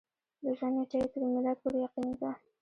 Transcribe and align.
د 0.43 0.45
ژوند 0.57 0.75
نېټه 0.77 0.97
یې 1.01 1.07
تر 1.13 1.21
میلاد 1.33 1.57
پورې 1.61 1.77
یقیني 1.85 2.13
ده. 2.21 2.31